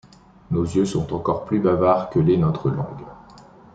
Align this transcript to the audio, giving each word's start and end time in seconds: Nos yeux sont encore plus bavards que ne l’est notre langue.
Nos 0.49 0.63
yeux 0.73 0.85
sont 0.87 1.13
encore 1.13 1.45
plus 1.45 1.59
bavards 1.59 2.09
que 2.09 2.17
ne 2.17 2.23
l’est 2.25 2.37
notre 2.37 2.71
langue. 2.71 3.05